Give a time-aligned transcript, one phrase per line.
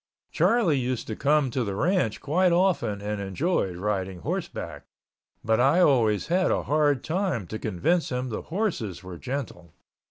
[0.31, 4.85] Charlie used to come to the ranch quite often and enjoyed riding horseback,
[5.45, 9.75] but I always had a hard time to convince him the horses were gentle.